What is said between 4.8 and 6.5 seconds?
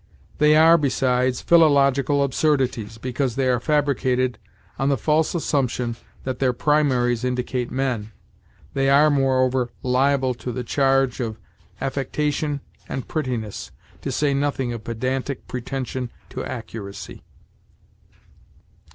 the false assumption that